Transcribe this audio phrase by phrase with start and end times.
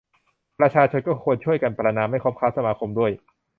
[0.59, 3.11] ประชาชนก็ควรช่วยกันประณาม ไม่คบค้าสมาคมด้วย